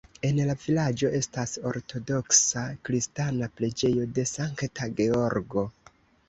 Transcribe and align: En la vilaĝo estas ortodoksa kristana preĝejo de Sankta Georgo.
En 0.27 0.37
la 0.45 0.53
vilaĝo 0.61 1.09
estas 1.17 1.51
ortodoksa 1.71 2.63
kristana 2.89 3.51
preĝejo 3.61 4.09
de 4.17 4.27
Sankta 4.33 4.89
Georgo. 5.03 5.67